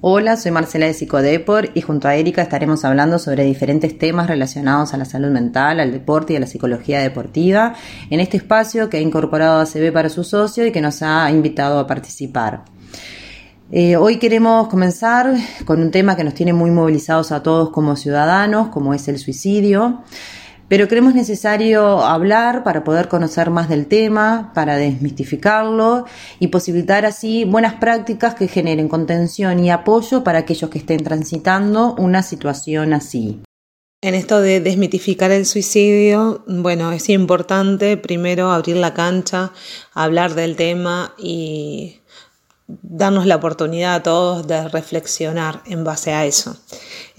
Hola, 0.00 0.36
soy 0.36 0.52
Marcela 0.52 0.86
de 0.86 0.94
Psicodepor 0.94 1.70
y 1.74 1.80
junto 1.80 2.06
a 2.06 2.14
Erika 2.14 2.40
estaremos 2.40 2.84
hablando 2.84 3.18
sobre 3.18 3.42
diferentes 3.42 3.98
temas 3.98 4.28
relacionados 4.28 4.94
a 4.94 4.96
la 4.96 5.04
salud 5.04 5.30
mental, 5.30 5.80
al 5.80 5.90
deporte 5.90 6.34
y 6.34 6.36
a 6.36 6.40
la 6.40 6.46
psicología 6.46 7.00
deportiva 7.00 7.74
en 8.08 8.20
este 8.20 8.36
espacio 8.36 8.88
que 8.88 8.98
ha 8.98 9.00
incorporado 9.00 9.60
ACB 9.60 9.92
para 9.92 10.08
su 10.08 10.22
socio 10.22 10.64
y 10.64 10.70
que 10.70 10.80
nos 10.80 11.02
ha 11.02 11.28
invitado 11.32 11.80
a 11.80 11.88
participar. 11.88 12.62
Eh, 13.72 13.96
hoy 13.96 14.20
queremos 14.20 14.68
comenzar 14.68 15.34
con 15.64 15.80
un 15.82 15.90
tema 15.90 16.14
que 16.14 16.22
nos 16.22 16.34
tiene 16.34 16.52
muy 16.52 16.70
movilizados 16.70 17.32
a 17.32 17.42
todos 17.42 17.70
como 17.70 17.96
ciudadanos, 17.96 18.68
como 18.68 18.94
es 18.94 19.08
el 19.08 19.18
suicidio 19.18 20.04
pero 20.68 20.86
creemos 20.86 21.14
necesario 21.14 22.02
hablar 22.02 22.62
para 22.62 22.84
poder 22.84 23.08
conocer 23.08 23.50
más 23.50 23.68
del 23.68 23.86
tema, 23.86 24.52
para 24.54 24.76
desmistificarlo 24.76 26.04
y 26.38 26.48
posibilitar 26.48 27.06
así 27.06 27.44
buenas 27.44 27.74
prácticas 27.74 28.34
que 28.34 28.48
generen 28.48 28.88
contención 28.88 29.58
y 29.64 29.70
apoyo 29.70 30.22
para 30.22 30.40
aquellos 30.40 30.70
que 30.70 30.78
estén 30.78 31.02
transitando 31.02 31.94
una 31.98 32.22
situación 32.22 32.92
así. 32.92 33.40
En 34.00 34.14
esto 34.14 34.40
de 34.40 34.60
desmitificar 34.60 35.32
el 35.32 35.44
suicidio, 35.44 36.44
bueno, 36.46 36.92
es 36.92 37.08
importante 37.08 37.96
primero 37.96 38.52
abrir 38.52 38.76
la 38.76 38.94
cancha, 38.94 39.52
hablar 39.92 40.34
del 40.34 40.54
tema 40.54 41.14
y 41.18 41.98
darnos 42.68 43.26
la 43.26 43.36
oportunidad 43.36 43.94
a 43.94 44.02
todos 44.02 44.46
de 44.46 44.68
reflexionar 44.68 45.62
en 45.66 45.82
base 45.82 46.12
a 46.12 46.26
eso. 46.26 46.56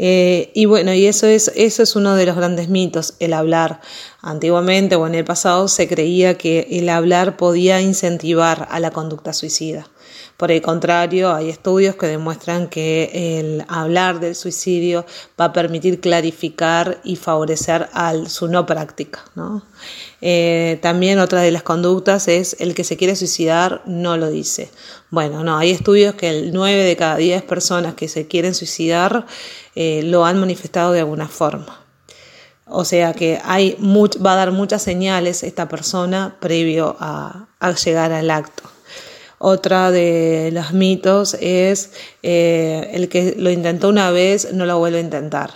Eh, 0.02 0.52
y 0.54 0.64
bueno, 0.64 0.94
y 0.94 1.06
eso 1.06 1.28
es, 1.28 1.52
eso 1.56 1.84
es 1.84 1.96
uno 1.98 2.16
de 2.16 2.26
los 2.26 2.38
grandes 2.38 2.70
mitos, 2.70 3.16
el 3.20 3.34
hablar. 3.34 3.82
Antiguamente 4.22 4.96
o 4.96 5.06
en 5.06 5.14
el 5.14 5.26
pasado 5.26 5.68
se 5.68 5.90
creía 5.90 6.38
que 6.38 6.68
el 6.72 6.88
hablar 6.88 7.36
podía 7.36 7.82
incentivar 7.82 8.68
a 8.72 8.80
la 8.80 8.92
conducta 8.92 9.34
suicida. 9.34 9.88
Por 10.40 10.52
el 10.54 10.62
contrario, 10.62 11.34
hay 11.34 11.50
estudios 11.50 11.98
que 11.98 12.08
demuestran 12.08 12.70
que 12.70 13.40
el 13.42 13.66
hablar 13.68 14.22
del 14.22 14.36
suicidio 14.36 15.06
va 15.38 15.46
a 15.46 15.52
permitir 15.52 16.00
clarificar 16.00 17.02
y 17.04 17.18
favorecer 17.18 17.90
al, 17.92 18.30
su 18.30 18.48
no 18.48 18.66
práctica. 18.66 19.20
Eh, 20.22 20.80
también 20.82 21.20
otra 21.20 21.42
de 21.42 21.52
las 21.52 21.64
conductas 21.64 22.30
es 22.30 22.56
el 22.62 22.74
que 22.74 22.86
se 22.86 22.96
quiere 22.96 23.18
suicidar 23.18 23.82
no 23.86 24.16
lo 24.16 24.30
dice. 24.30 24.72
Bueno, 25.10 25.44
no, 25.44 25.58
hay 25.58 25.72
estudios 25.72 26.16
que 26.16 26.30
el 26.30 26.54
9 26.54 26.86
de 26.86 26.96
cada 26.96 27.18
10 27.18 27.44
personas 27.44 27.96
que 27.96 28.08
se 28.08 28.28
quieren 28.28 28.56
suicidar 28.56 29.26
eh, 29.76 30.04
lo 30.06 30.24
han 30.24 30.40
manifestado 30.40 30.94
de 30.94 31.02
alguna 31.02 31.28
forma. 31.28 31.84
O 32.66 32.86
sea 32.86 33.12
que 33.12 33.42
hay 33.44 33.76
va 33.82 34.32
a 34.32 34.38
dar 34.38 34.54
muchas 34.54 34.82
señales 34.82 35.44
esta 35.44 35.68
persona 35.68 36.38
previo 36.40 36.96
a 36.98 37.46
llegar 37.84 38.14
al 38.14 38.32
acto. 38.32 38.79
Otra 39.42 39.90
de 39.90 40.50
los 40.52 40.74
mitos 40.74 41.38
es 41.40 41.94
eh, 42.24 42.92
el 42.94 43.08
que 43.08 43.36
lo 43.38 43.50
intentó 43.50 43.88
una 43.88 44.12
vez 44.12 44.54
no 44.54 44.66
lo 44.66 44.78
vuelve 44.78 44.98
a 44.98 45.02
intentar. 45.02 45.52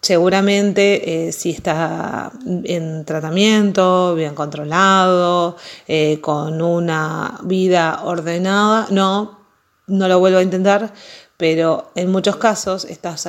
Seguramente 0.00 1.28
eh, 1.28 1.32
si 1.32 1.50
está 1.50 2.32
en 2.64 3.04
tratamiento, 3.04 4.14
bien 4.14 4.34
controlado, 4.34 5.56
eh, 5.86 6.18
con 6.22 6.62
una 6.62 7.38
vida 7.44 8.00
ordenada, 8.04 8.86
no, 8.90 9.38
no 9.86 10.08
lo 10.08 10.18
vuelvo 10.18 10.38
a 10.38 10.42
intentar, 10.42 10.94
pero 11.36 11.92
en 11.94 12.10
muchos 12.10 12.36
casos 12.36 12.86
estas 12.86 13.28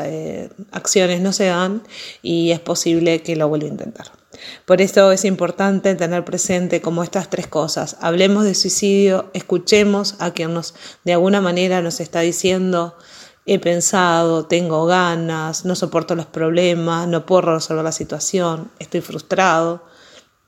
acciones 0.71 1.19
no 1.19 1.33
se 1.33 1.47
dan 1.47 1.83
y 2.21 2.51
es 2.51 2.61
posible 2.61 3.23
que 3.23 3.35
lo 3.35 3.49
vuelva 3.49 3.67
a 3.67 3.71
intentar. 3.71 4.18
Por 4.65 4.81
eso 4.81 5.11
es 5.11 5.25
importante 5.25 5.95
tener 5.95 6.25
presente 6.25 6.81
como 6.81 7.03
estas 7.03 7.29
tres 7.29 7.47
cosas. 7.47 7.97
Hablemos 8.01 8.43
de 8.43 8.55
suicidio, 8.55 9.29
escuchemos 9.33 10.15
a 10.19 10.31
quien 10.31 10.53
nos 10.53 10.73
de 11.03 11.13
alguna 11.13 11.41
manera 11.41 11.81
nos 11.81 11.99
está 11.99 12.21
diciendo 12.21 12.95
he 13.51 13.57
pensado, 13.57 14.45
tengo 14.45 14.85
ganas, 14.85 15.65
no 15.65 15.73
soporto 15.73 16.13
los 16.13 16.27
problemas, 16.27 17.07
no 17.07 17.25
puedo 17.25 17.55
resolver 17.55 17.83
la 17.83 17.91
situación, 17.91 18.69
estoy 18.77 19.01
frustrado. 19.01 19.83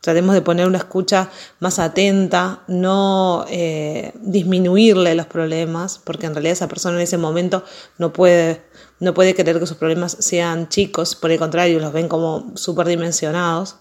Tratemos 0.01 0.35
de 0.35 0.43
poner 0.43 0.67
una 0.67 0.77
escucha 0.77 1.31
más 1.59 1.79
atenta, 1.79 2.61
no 2.67 3.45
eh, 3.49 4.13
disminuirle 4.21 5.15
los 5.15 5.25
problemas, 5.25 5.99
porque 6.03 6.27
en 6.27 6.35
realidad 6.35 6.53
esa 6.53 6.67
persona 6.67 6.97
en 6.97 7.01
ese 7.01 7.17
momento 7.17 7.63
no 7.97 8.13
puede, 8.13 8.61
no 8.99 9.15
puede 9.15 9.33
que 9.33 9.65
sus 9.65 9.77
problemas 9.77 10.17
sean 10.19 10.69
chicos, 10.69 11.15
por 11.15 11.31
el 11.31 11.39
contrario, 11.39 11.79
los 11.79 11.93
ven 11.93 12.07
como 12.07 12.51
superdimensionados 12.55 13.77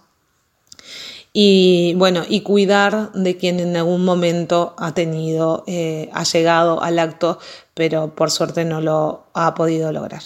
y 1.32 1.94
bueno, 1.96 2.22
y 2.28 2.40
cuidar 2.40 3.12
de 3.12 3.36
quien 3.36 3.60
en 3.60 3.76
algún 3.76 4.04
momento 4.04 4.74
ha 4.78 4.94
tenido, 4.94 5.62
eh, 5.66 6.10
ha 6.12 6.24
llegado 6.24 6.82
al 6.82 6.98
acto, 6.98 7.38
pero 7.74 8.14
por 8.14 8.30
suerte 8.30 8.64
no 8.64 8.80
lo 8.80 9.24
ha 9.34 9.54
podido 9.54 9.92
lograr. 9.92 10.22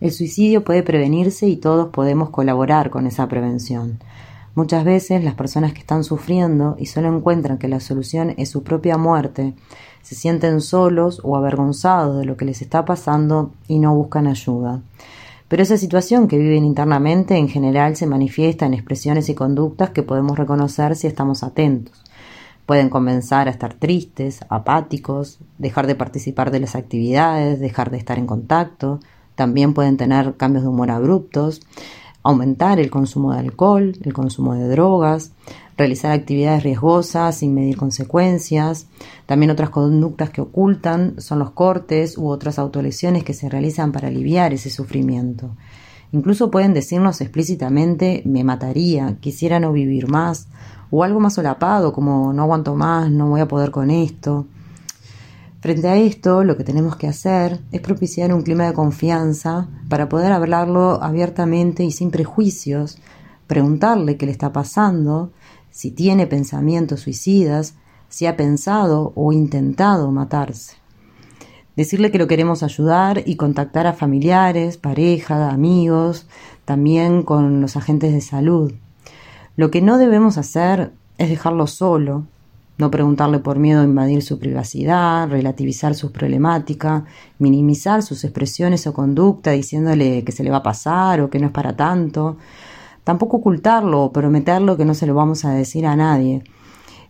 El 0.00 0.12
suicidio 0.12 0.62
puede 0.62 0.82
prevenirse 0.82 1.46
y 1.46 1.56
todos 1.56 1.88
podemos 1.88 2.30
colaborar 2.30 2.90
con 2.90 3.06
esa 3.06 3.28
prevención. 3.28 3.98
Muchas 4.54 4.84
veces 4.84 5.22
las 5.22 5.34
personas 5.34 5.72
que 5.72 5.80
están 5.80 6.04
sufriendo 6.04 6.76
y 6.78 6.86
solo 6.86 7.08
encuentran 7.08 7.58
que 7.58 7.68
la 7.68 7.80
solución 7.80 8.34
es 8.36 8.50
su 8.50 8.62
propia 8.62 8.98
muerte, 8.98 9.54
se 10.02 10.14
sienten 10.14 10.60
solos 10.60 11.20
o 11.22 11.36
avergonzados 11.36 12.18
de 12.18 12.24
lo 12.24 12.36
que 12.36 12.44
les 12.44 12.60
está 12.60 12.84
pasando 12.84 13.52
y 13.68 13.78
no 13.78 13.94
buscan 13.94 14.26
ayuda. 14.26 14.82
Pero 15.50 15.64
esa 15.64 15.76
situación 15.76 16.28
que 16.28 16.38
viven 16.38 16.64
internamente 16.64 17.36
en 17.36 17.48
general 17.48 17.96
se 17.96 18.06
manifiesta 18.06 18.66
en 18.66 18.72
expresiones 18.72 19.28
y 19.28 19.34
conductas 19.34 19.90
que 19.90 20.04
podemos 20.04 20.38
reconocer 20.38 20.94
si 20.94 21.08
estamos 21.08 21.42
atentos. 21.42 22.04
Pueden 22.66 22.88
comenzar 22.88 23.48
a 23.48 23.50
estar 23.50 23.74
tristes, 23.74 24.38
apáticos, 24.48 25.40
dejar 25.58 25.88
de 25.88 25.96
participar 25.96 26.52
de 26.52 26.60
las 26.60 26.76
actividades, 26.76 27.58
dejar 27.58 27.90
de 27.90 27.96
estar 27.96 28.16
en 28.16 28.28
contacto. 28.28 29.00
También 29.34 29.74
pueden 29.74 29.96
tener 29.96 30.36
cambios 30.36 30.62
de 30.62 30.68
humor 30.68 30.92
abruptos, 30.92 31.62
aumentar 32.22 32.78
el 32.78 32.88
consumo 32.88 33.32
de 33.32 33.40
alcohol, 33.40 33.98
el 34.04 34.12
consumo 34.12 34.54
de 34.54 34.68
drogas, 34.68 35.32
realizar 35.80 36.12
actividades 36.12 36.62
riesgosas 36.62 37.36
sin 37.38 37.54
medir 37.54 37.78
consecuencias. 37.78 38.86
También 39.24 39.50
otras 39.50 39.70
conductas 39.70 40.28
que 40.28 40.42
ocultan 40.42 41.14
son 41.18 41.38
los 41.38 41.52
cortes 41.52 42.18
u 42.18 42.28
otras 42.28 42.58
autolesiones 42.58 43.24
que 43.24 43.32
se 43.32 43.48
realizan 43.48 43.90
para 43.90 44.08
aliviar 44.08 44.52
ese 44.52 44.68
sufrimiento. 44.68 45.56
Incluso 46.12 46.50
pueden 46.50 46.74
decirnos 46.74 47.22
explícitamente 47.22 48.22
me 48.26 48.44
mataría, 48.44 49.16
quisiera 49.20 49.58
no 49.58 49.72
vivir 49.72 50.08
más, 50.08 50.48
o 50.90 51.02
algo 51.02 51.18
más 51.18 51.34
solapado 51.34 51.94
como 51.94 52.34
no 52.34 52.42
aguanto 52.42 52.74
más, 52.74 53.10
no 53.10 53.30
voy 53.30 53.40
a 53.40 53.48
poder 53.48 53.70
con 53.70 53.90
esto. 53.90 54.46
Frente 55.60 55.88
a 55.88 55.96
esto, 55.96 56.44
lo 56.44 56.58
que 56.58 56.64
tenemos 56.64 56.96
que 56.96 57.06
hacer 57.06 57.60
es 57.72 57.80
propiciar 57.80 58.34
un 58.34 58.42
clima 58.42 58.66
de 58.66 58.74
confianza 58.74 59.68
para 59.88 60.10
poder 60.10 60.32
hablarlo 60.32 61.02
abiertamente 61.02 61.84
y 61.84 61.90
sin 61.90 62.10
prejuicios, 62.10 62.98
preguntarle 63.46 64.18
qué 64.18 64.26
le 64.26 64.32
está 64.32 64.52
pasando 64.52 65.32
si 65.70 65.90
tiene 65.90 66.26
pensamientos 66.26 67.00
suicidas, 67.00 67.74
si 68.08 68.26
ha 68.26 68.36
pensado 68.36 69.12
o 69.14 69.32
intentado 69.32 70.10
matarse. 70.10 70.76
Decirle 71.76 72.10
que 72.10 72.18
lo 72.18 72.26
queremos 72.26 72.62
ayudar 72.62 73.22
y 73.24 73.36
contactar 73.36 73.86
a 73.86 73.92
familiares, 73.92 74.76
pareja, 74.76 75.50
amigos, 75.50 76.26
también 76.64 77.22
con 77.22 77.60
los 77.60 77.76
agentes 77.76 78.12
de 78.12 78.20
salud. 78.20 78.72
Lo 79.56 79.70
que 79.70 79.80
no 79.80 79.96
debemos 79.96 80.36
hacer 80.36 80.92
es 81.18 81.30
dejarlo 81.30 81.66
solo, 81.66 82.24
no 82.80 82.90
preguntarle 82.90 83.38
por 83.38 83.58
miedo 83.58 83.82
a 83.82 83.84
invadir 83.84 84.22
su 84.22 84.38
privacidad, 84.38 85.28
relativizar 85.28 85.94
sus 85.94 86.10
problemáticas, 86.10 87.04
minimizar 87.38 88.02
sus 88.02 88.24
expresiones 88.24 88.86
o 88.86 88.94
conducta 88.94 89.50
diciéndole 89.50 90.24
que 90.24 90.32
se 90.32 90.42
le 90.42 90.50
va 90.50 90.58
a 90.58 90.62
pasar 90.62 91.20
o 91.20 91.30
que 91.30 91.38
no 91.38 91.46
es 91.46 91.52
para 91.52 91.76
tanto, 91.76 92.38
Tampoco 93.10 93.38
ocultarlo 93.38 94.04
o 94.04 94.12
prometerlo 94.12 94.76
que 94.76 94.84
no 94.84 94.94
se 94.94 95.04
lo 95.04 95.16
vamos 95.16 95.44
a 95.44 95.50
decir 95.50 95.84
a 95.84 95.96
nadie. 95.96 96.44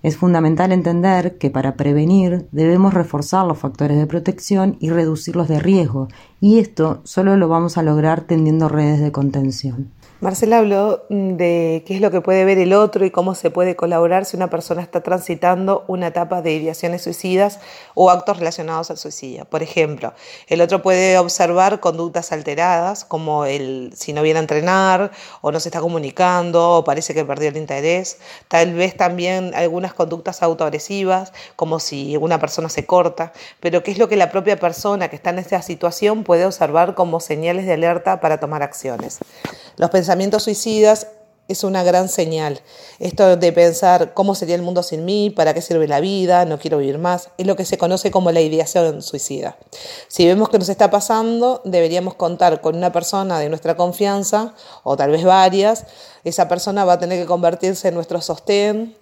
Es 0.02 0.16
fundamental 0.16 0.72
entender 0.72 1.36
que 1.36 1.50
para 1.50 1.74
prevenir 1.74 2.48
debemos 2.52 2.94
reforzar 2.94 3.46
los 3.46 3.58
factores 3.58 3.98
de 3.98 4.06
protección 4.06 4.76
y 4.80 4.88
reducir 4.88 5.36
los 5.36 5.46
de 5.46 5.60
riesgo, 5.60 6.08
y 6.40 6.58
esto 6.58 7.02
solo 7.04 7.36
lo 7.36 7.48
vamos 7.48 7.76
a 7.76 7.82
lograr 7.82 8.22
tendiendo 8.22 8.68
redes 8.68 9.00
de 9.00 9.12
contención. 9.12 9.92
Marcela 10.20 10.58
habló 10.58 11.06
mm, 11.08 11.36
de 11.36 11.82
qué 11.86 11.94
es 11.94 12.02
lo 12.02 12.10
que 12.10 12.20
puede 12.20 12.44
ver 12.44 12.58
el 12.58 12.74
otro 12.74 13.06
y 13.06 13.10
cómo 13.10 13.34
se 13.34 13.50
puede 13.50 13.74
colaborar 13.74 14.26
si 14.26 14.36
una 14.36 14.50
persona 14.50 14.82
está 14.82 15.02
transitando 15.02 15.84
una 15.88 16.08
etapa 16.08 16.42
de 16.42 16.52
ideaciones 16.52 17.00
suicidas 17.02 17.58
o 17.94 18.10
actos 18.10 18.38
relacionados 18.38 18.90
al 18.90 18.98
suicidio. 18.98 19.46
Por 19.46 19.62
ejemplo, 19.62 20.12
el 20.48 20.60
otro 20.60 20.82
puede 20.82 21.16
observar 21.16 21.80
conductas 21.80 22.32
alteradas, 22.32 23.06
como 23.06 23.46
el 23.46 23.92
si 23.96 24.12
no 24.12 24.20
viene 24.20 24.40
a 24.40 24.42
entrenar 24.42 25.10
o 25.40 25.52
no 25.52 25.58
se 25.58 25.70
está 25.70 25.80
comunicando 25.80 26.68
o 26.72 26.84
parece 26.84 27.14
que 27.14 27.24
perdió 27.24 27.48
el 27.48 27.56
interés. 27.56 28.18
Tal 28.48 28.74
vez 28.74 28.98
también 28.98 29.54
algunas 29.54 29.89
conductas 29.94 30.42
autoagresivas, 30.42 31.32
como 31.56 31.80
si 31.80 32.16
una 32.16 32.38
persona 32.38 32.68
se 32.68 32.86
corta. 32.86 33.32
Pero 33.60 33.82
qué 33.82 33.90
es 33.90 33.98
lo 33.98 34.08
que 34.08 34.16
la 34.16 34.30
propia 34.30 34.58
persona 34.58 35.08
que 35.08 35.16
está 35.16 35.30
en 35.30 35.38
esta 35.38 35.62
situación 35.62 36.24
puede 36.24 36.46
observar 36.46 36.94
como 36.94 37.20
señales 37.20 37.66
de 37.66 37.74
alerta 37.74 38.20
para 38.20 38.40
tomar 38.40 38.62
acciones. 38.62 39.18
Los 39.76 39.90
pensamientos 39.90 40.44
suicidas 40.44 41.06
es 41.50 41.64
una 41.64 41.82
gran 41.82 42.08
señal. 42.08 42.60
Esto 43.00 43.36
de 43.36 43.52
pensar 43.52 44.14
cómo 44.14 44.36
sería 44.36 44.54
el 44.54 44.62
mundo 44.62 44.84
sin 44.84 45.04
mí, 45.04 45.30
para 45.30 45.52
qué 45.52 45.60
sirve 45.60 45.88
la 45.88 45.98
vida, 45.98 46.44
no 46.44 46.60
quiero 46.60 46.78
vivir 46.78 46.98
más, 46.98 47.30
es 47.38 47.46
lo 47.46 47.56
que 47.56 47.64
se 47.64 47.76
conoce 47.76 48.12
como 48.12 48.30
la 48.30 48.40
ideación 48.40 49.02
suicida. 49.02 49.58
Si 50.06 50.24
vemos 50.26 50.48
que 50.48 50.58
nos 50.58 50.68
está 50.68 50.90
pasando, 50.90 51.60
deberíamos 51.64 52.14
contar 52.14 52.60
con 52.60 52.76
una 52.76 52.92
persona 52.92 53.40
de 53.40 53.48
nuestra 53.48 53.76
confianza, 53.76 54.54
o 54.84 54.96
tal 54.96 55.10
vez 55.10 55.24
varias. 55.24 55.86
Esa 56.22 56.46
persona 56.46 56.84
va 56.84 56.94
a 56.94 56.98
tener 57.00 57.20
que 57.20 57.26
convertirse 57.26 57.88
en 57.88 57.94
nuestro 57.94 58.20
sostén, 58.20 58.96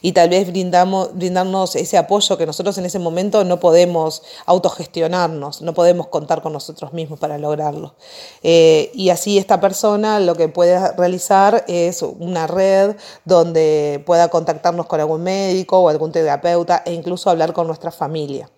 y 0.00 0.12
tal 0.12 0.28
vez 0.28 0.48
brindamos, 0.48 1.14
brindarnos 1.14 1.76
ese 1.76 1.98
apoyo 1.98 2.36
que 2.36 2.46
nosotros 2.46 2.76
en 2.78 2.86
ese 2.86 2.98
momento 2.98 3.44
no 3.44 3.60
podemos 3.60 4.22
autogestionarnos, 4.46 5.62
no 5.62 5.74
podemos 5.74 6.08
contar 6.08 6.42
con 6.42 6.52
nosotros 6.52 6.92
mismos 6.92 7.18
para 7.18 7.38
lograrlo. 7.38 7.94
Eh, 8.42 8.90
y 8.94 9.10
así 9.10 9.38
esta 9.38 9.60
persona 9.60 10.20
lo 10.20 10.34
que 10.34 10.48
puede 10.48 10.92
realizar 10.92 11.64
es 11.68 12.02
una 12.02 12.46
red 12.46 12.96
donde 13.24 14.02
pueda 14.06 14.28
contactarnos 14.28 14.86
con 14.86 15.00
algún 15.00 15.22
médico 15.22 15.78
o 15.78 15.88
algún 15.88 16.12
terapeuta 16.12 16.82
e 16.84 16.92
incluso 16.92 17.30
hablar 17.30 17.52
con 17.52 17.66
nuestra 17.66 17.90
familia. 17.90 18.50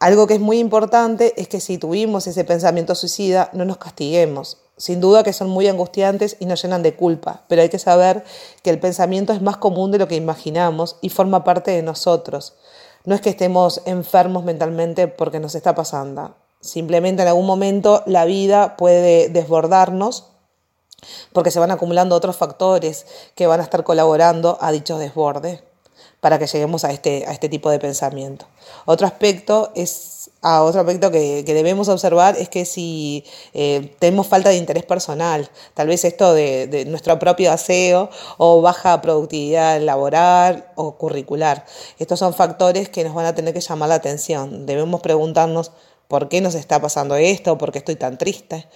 Algo 0.00 0.26
que 0.26 0.34
es 0.34 0.40
muy 0.40 0.58
importante 0.58 1.34
es 1.36 1.46
que 1.46 1.60
si 1.60 1.76
tuvimos 1.76 2.26
ese 2.26 2.44
pensamiento 2.44 2.94
suicida, 2.94 3.50
no 3.52 3.66
nos 3.66 3.76
castiguemos. 3.76 4.56
Sin 4.80 4.98
duda 4.98 5.22
que 5.22 5.34
son 5.34 5.50
muy 5.50 5.68
angustiantes 5.68 6.38
y 6.40 6.46
nos 6.46 6.62
llenan 6.62 6.82
de 6.82 6.96
culpa, 6.96 7.42
pero 7.48 7.60
hay 7.60 7.68
que 7.68 7.78
saber 7.78 8.24
que 8.62 8.70
el 8.70 8.80
pensamiento 8.80 9.34
es 9.34 9.42
más 9.42 9.58
común 9.58 9.90
de 9.90 9.98
lo 9.98 10.08
que 10.08 10.16
imaginamos 10.16 10.96
y 11.02 11.10
forma 11.10 11.44
parte 11.44 11.70
de 11.70 11.82
nosotros. 11.82 12.54
No 13.04 13.14
es 13.14 13.20
que 13.20 13.28
estemos 13.28 13.82
enfermos 13.84 14.42
mentalmente 14.42 15.06
porque 15.06 15.38
nos 15.38 15.54
está 15.54 15.74
pasando. 15.74 16.34
Simplemente 16.62 17.20
en 17.20 17.28
algún 17.28 17.44
momento 17.44 18.02
la 18.06 18.24
vida 18.24 18.78
puede 18.78 19.28
desbordarnos 19.28 20.28
porque 21.34 21.50
se 21.50 21.60
van 21.60 21.72
acumulando 21.72 22.16
otros 22.16 22.38
factores 22.38 23.04
que 23.34 23.46
van 23.46 23.60
a 23.60 23.64
estar 23.64 23.84
colaborando 23.84 24.56
a 24.62 24.72
dicho 24.72 24.96
desborde 24.96 25.62
para 26.20 26.38
que 26.38 26.46
lleguemos 26.46 26.84
a 26.84 26.92
este, 26.92 27.24
a 27.26 27.32
este 27.32 27.48
tipo 27.48 27.70
de 27.70 27.78
pensamiento. 27.78 28.46
Otro 28.84 29.06
aspecto 29.06 29.72
es 29.74 30.30
a 30.42 30.62
otro 30.62 30.80
aspecto 30.80 31.10
que, 31.10 31.42
debemos 31.44 31.88
observar 31.88 32.36
es 32.36 32.48
que 32.48 32.64
si 32.64 33.24
eh, 33.52 33.94
tenemos 33.98 34.26
falta 34.26 34.50
de 34.50 34.56
interés 34.56 34.84
personal, 34.84 35.50
tal 35.74 35.88
vez 35.88 36.04
esto 36.04 36.32
de, 36.34 36.66
de, 36.66 36.84
nuestro 36.84 37.18
propio 37.18 37.52
aseo 37.52 38.10
o 38.38 38.60
baja 38.62 39.00
productividad 39.00 39.80
laboral 39.80 40.70
o 40.76 40.96
curricular, 40.96 41.64
estos 41.98 42.18
son 42.18 42.34
factores 42.34 42.88
que 42.88 43.04
nos 43.04 43.14
van 43.14 43.26
a 43.26 43.34
tener 43.34 43.54
que 43.54 43.60
llamar 43.60 43.88
la 43.88 43.96
atención. 43.96 44.66
Debemos 44.66 45.00
preguntarnos 45.00 45.72
por 46.08 46.28
qué 46.28 46.40
nos 46.40 46.54
está 46.54 46.80
pasando 46.80 47.16
esto, 47.16 47.56
por 47.56 47.72
qué 47.72 47.78
estoy 47.78 47.96
tan 47.96 48.18
triste. 48.18 48.66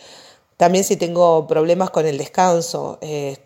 También 0.56 0.84
si 0.84 0.96
tengo 0.96 1.46
problemas 1.46 1.90
con 1.90 2.06
el 2.06 2.16
descanso, 2.16 2.98
eh, 3.00 3.38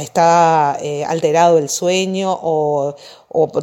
está 0.00 0.78
eh, 0.80 1.04
alterado 1.04 1.58
el 1.58 1.68
sueño 1.68 2.36
o, 2.42 2.96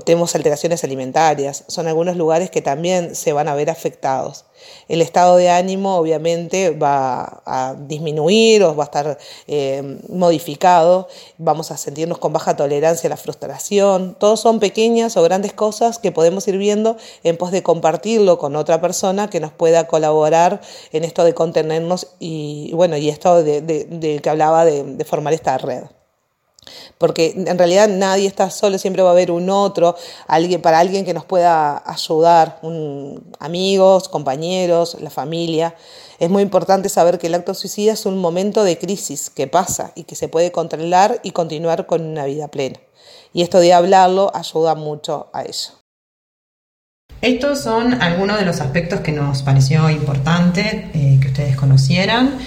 tenemos 0.04 0.36
alteraciones 0.36 0.83
alimentarias. 0.83 1.63
Son 1.68 1.88
algunos 1.88 2.18
lugares 2.18 2.51
que 2.51 2.62
también 2.62 3.16
se 3.16 3.31
van 3.31 3.48
a 3.48 3.56
ver 3.56 3.69
afectados. 3.69 4.44
El 4.89 5.01
estado 5.01 5.38
de 5.38 5.50
ánimo 5.50 5.95
obviamente 5.95 6.72
va 6.72 7.42
a 7.45 7.75
disminuir 7.80 8.63
o 8.63 8.75
va 8.75 8.83
a 8.83 8.86
estar 8.86 9.18
eh, 9.48 10.00
modificado. 10.10 11.07
Vamos 11.38 11.72
a 11.72 11.78
sentirnos 11.78 12.18
con 12.18 12.34
baja 12.34 12.57
tolerancia 12.57 13.07
a 13.07 13.12
la 13.12 13.18
frustración. 13.18 14.16
Todos 14.19 14.42
son 14.42 14.60
pequeñas 14.60 15.16
o 15.16 15.24
grandes 15.24 15.54
cosas 15.54 16.00
que 16.00 16.12
podemos 16.12 16.45
ir 16.50 16.57
viendo 16.57 16.98
en 17.24 17.38
pos 17.38 17.51
de 17.51 17.63
compartirlo 17.63 18.38
con 18.38 18.57
otra 18.57 18.81
persona 18.81 19.30
que 19.30 19.39
nos 19.39 19.54
pueda 19.54 19.88
colaborar 19.88 20.60
en 20.92 21.06
esto 21.06 21.24
de 21.24 21.34
contenernos 21.34 22.07
y 22.19 22.72
bueno, 22.74 22.98
y 22.98 23.07
esto 23.07 23.42
de, 23.42 24.19
que 24.22 24.30
hablaba 24.30 24.66
de 24.66 25.06
formar 25.06 25.34
esta 25.34 25.57
red 25.57 25.84
porque 26.98 27.34
en 27.36 27.58
realidad 27.58 27.90
nadie 27.90 28.28
está 28.28 28.50
solo, 28.52 28.78
siempre 28.78 29.02
va 29.02 29.10
a 29.10 29.13
haber 29.13 29.31
un 29.31 29.50
otro, 29.50 29.96
alguien 30.28 30.62
para 30.62 30.80
alguien 30.80 31.06
que 31.06 31.13
nos 31.13 31.25
pueda 31.25 31.81
ayudar, 31.86 32.60
amigos, 33.40 34.08
compañeros, 34.08 34.98
la 35.02 35.10
familia. 35.10 35.75
Es 36.19 36.30
muy 36.30 36.44
importante 36.44 36.90
saber 36.90 37.18
que 37.18 37.28
el 37.28 37.34
acto 37.34 37.56
suicida 37.56 37.94
es 37.94 38.06
un 38.06 38.19
momento 38.19 38.63
de 38.63 38.78
crisis 38.78 39.31
que 39.31 39.48
pasa 39.48 39.92
y 39.96 40.04
que 40.04 40.16
se 40.16 40.28
puede 40.28 40.52
controlar 40.52 41.19
y 41.24 41.31
continuar 41.31 41.88
con 41.88 42.06
una 42.06 42.25
vida 42.25 42.48
plena. 42.48 42.80
Y 43.34 43.42
esto 43.42 43.60
de 43.60 43.74
hablarlo 43.74 44.31
ayuda 44.36 44.75
mucho 44.75 45.30
a 45.34 45.44
eso. 45.44 45.80
Estos 47.22 47.62
son 47.62 48.02
algunos 48.02 48.40
de 48.40 48.46
los 48.46 48.62
aspectos 48.62 49.02
que 49.02 49.12
nos 49.12 49.44
pareció 49.44 49.90
importante 49.90 50.90
eh, 50.94 51.19
que 51.22 51.28
ustedes 51.28 51.56
conocieran. 51.56 52.40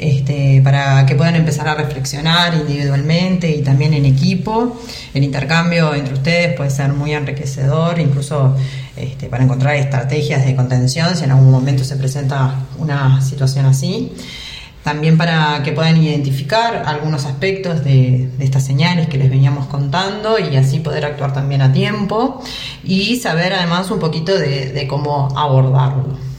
Este, 0.00 0.62
para 0.64 1.04
que 1.04 1.14
puedan 1.14 1.36
empezar 1.36 1.68
a 1.68 1.74
reflexionar 1.74 2.54
individualmente 2.54 3.50
y 3.50 3.60
también 3.60 3.92
en 3.92 4.06
equipo. 4.06 4.80
El 5.12 5.24
intercambio 5.24 5.94
entre 5.94 6.14
ustedes 6.14 6.56
puede 6.56 6.70
ser 6.70 6.94
muy 6.94 7.12
enriquecedor, 7.12 7.98
incluso 7.98 8.56
este, 8.96 9.26
para 9.26 9.44
encontrar 9.44 9.74
estrategias 9.76 10.46
de 10.46 10.56
contención 10.56 11.14
si 11.14 11.24
en 11.24 11.32
algún 11.32 11.50
momento 11.50 11.84
se 11.84 11.96
presenta 11.96 12.54
una 12.78 13.20
situación 13.20 13.66
así. 13.66 14.10
También 14.82 15.18
para 15.18 15.62
que 15.62 15.72
puedan 15.72 16.02
identificar 16.02 16.82
algunos 16.86 17.26
aspectos 17.26 17.84
de, 17.84 18.30
estas 18.38 18.64
señales 18.64 19.06
que 19.06 19.18
les 19.18 19.28
veníamos 19.28 19.66
contando 19.66 20.38
y 20.38 20.56
así 20.56 20.78
poder 20.78 21.04
actuar 21.04 21.34
también 21.34 21.60
a 21.60 21.74
tiempo 21.74 22.42
y 22.82 23.16
saber 23.16 23.52
además 23.52 23.90
un 23.90 23.98
poquito 23.98 24.32
de 24.38 24.86
cómo 24.88 25.28
abordarlo. 25.36 26.29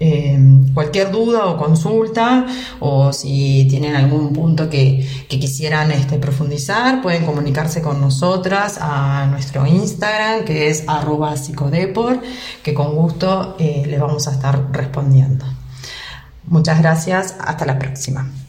Em, 0.00 0.72
cualquier 0.74 1.10
duda 1.10 1.46
o 1.46 1.56
consulta 1.56 2.46
o 2.78 3.12
si 3.12 3.66
tienen 3.68 3.96
algún 3.96 4.32
punto 4.32 4.70
que, 4.70 5.04
quisieran 5.28 5.90
este, 5.90 6.18
profundizar, 6.18 7.02
pueden 7.02 7.26
comunicarse 7.26 7.82
con 7.82 8.00
nosotras 8.00 8.78
a 8.80 9.26
nuestro 9.26 9.66
Instagram 9.66 10.44
que 10.44 10.68
es 10.68 10.84
arroba 10.86 11.36
psicodepor, 11.36 12.20
que 12.62 12.74
con 12.74 12.94
gusto 12.94 13.56
eh, 13.58 13.84
les 13.86 14.00
vamos 14.00 14.28
a 14.28 14.32
estar 14.32 14.70
respondiendo. 14.72 15.44
Muchas 16.46 16.80
gracias, 16.80 17.34
hasta 17.40 17.66
la 17.66 17.78
próxima. 17.78 18.30